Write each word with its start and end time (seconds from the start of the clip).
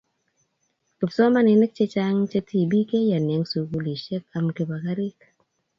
kipsomaninik 0.97 1.71
chechang 1.77 2.19
che 2.31 2.39
tipik 2.49 2.85
keyonei 2.89 3.35
eng 3.35 3.47
sukulisiek 3.51 4.23
am 4.37 4.45
kipa 4.55 4.77
karik 4.83 5.17